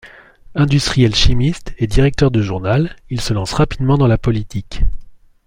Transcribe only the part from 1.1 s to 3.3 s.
chimiste, et directeur de journal, il